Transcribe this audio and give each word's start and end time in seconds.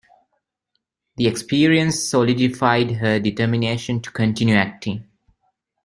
The 1.17 1.27
experience 1.27 2.03
solidified 2.09 2.89
her 2.93 3.19
determination 3.19 4.01
to 4.01 4.09
continue 4.09 4.55
acting. 4.55 5.07